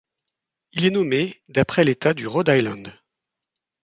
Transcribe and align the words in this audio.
Il 0.71 0.85
est 0.85 0.89
nommé 0.89 1.39
d'après 1.47 1.83
l'état 1.83 2.15
du 2.15 2.25
Rhode 2.25 2.49
Island. 2.49 2.91